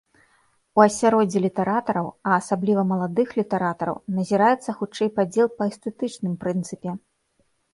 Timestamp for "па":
5.61-5.71